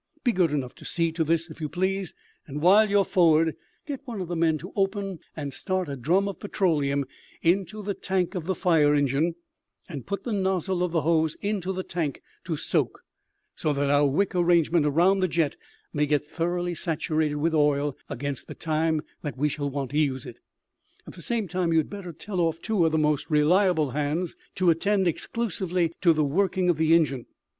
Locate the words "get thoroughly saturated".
16.07-17.35